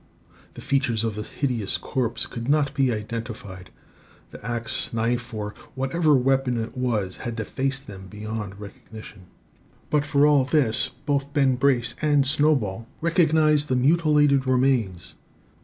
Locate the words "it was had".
6.59-7.35